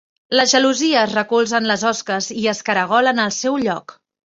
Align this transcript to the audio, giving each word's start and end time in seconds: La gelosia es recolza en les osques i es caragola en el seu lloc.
La 0.37 0.45
gelosia 0.53 1.03
es 1.09 1.13
recolza 1.19 1.59
en 1.65 1.69
les 1.75 1.85
osques 1.93 2.33
i 2.41 2.49
es 2.57 2.67
caragola 2.73 3.17
en 3.17 3.27
el 3.31 3.41
seu 3.41 3.65
lloc. 3.69 4.01